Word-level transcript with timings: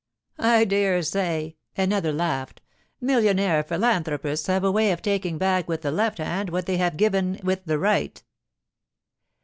'I 0.39 0.65
dare 0.65 1.03
say,' 1.03 1.57
another 1.77 2.11
laughed; 2.11 2.59
'millionaire 2.99 3.61
philanthropists 3.61 4.47
have 4.47 4.63
a 4.63 4.71
way 4.71 4.91
of 4.91 4.99
taking 5.03 5.37
back 5.37 5.67
with 5.67 5.83
the 5.83 5.91
left 5.91 6.17
hand 6.17 6.49
what 6.49 6.65
they 6.65 6.77
have 6.77 6.97
given 6.97 7.39
with 7.43 7.65
the 7.65 7.77
right. 7.77 8.19